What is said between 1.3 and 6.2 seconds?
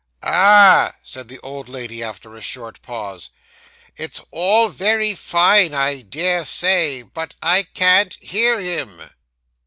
old lady, after a short pause: 'it's all very fine, I